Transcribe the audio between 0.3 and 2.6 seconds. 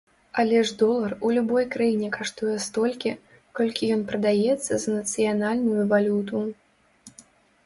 Але ж долар у любой краіне каштуе